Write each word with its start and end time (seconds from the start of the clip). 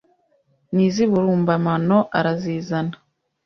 N'iz'i 0.73 1.05
Burumbamano 1.11 1.97
arazizana 2.17 2.95